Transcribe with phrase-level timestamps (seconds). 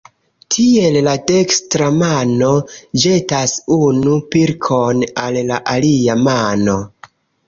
[0.53, 2.47] Tiel, la dekstra mano
[3.03, 6.79] ĵetas unu pilkon al la alia mano.